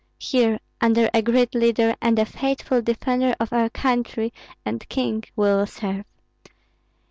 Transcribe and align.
Here 0.17 0.57
under 0.81 1.11
a 1.13 1.21
great 1.21 1.53
leader 1.53 1.95
and 2.01 2.17
a 2.17 2.25
faithful 2.25 2.81
defender 2.81 3.35
of 3.39 3.53
our 3.53 3.69
country 3.69 4.33
and 4.65 4.89
king 4.89 5.25
we 5.35 5.43
will 5.45 5.67
serve. 5.67 6.05